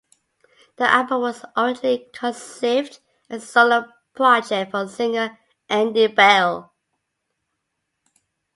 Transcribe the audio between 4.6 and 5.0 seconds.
for